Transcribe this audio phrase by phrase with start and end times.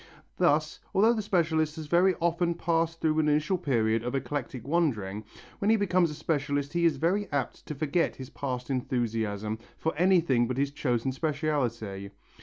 [0.37, 5.25] Thus although the specialist has very often passed through an initial period of eclectic wandering,
[5.59, 9.93] when he becomes a specialist he is very apt to forget his past enthusiasm for
[9.95, 12.09] anything but his chosen speciality.